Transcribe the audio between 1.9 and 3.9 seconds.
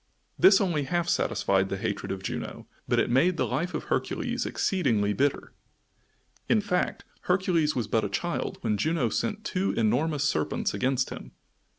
of Juno, but it made the life of